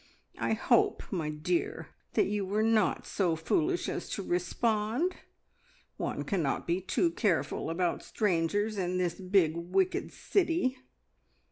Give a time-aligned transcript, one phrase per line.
[0.39, 5.13] I hope, my dear, that you were not so foolish as to respond.
[5.97, 10.75] One cannot be too careful about strangers in this big wicked city.